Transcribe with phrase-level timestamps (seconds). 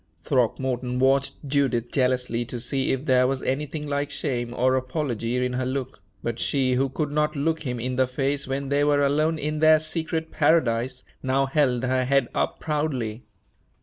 [0.23, 5.53] Throckmorton watched Judith jealously to see if there was anything like shame or apology in
[5.53, 9.03] her look; but she, who could not look him in the face when they were
[9.05, 13.25] alone in their secret paradise, now held her head up proudly.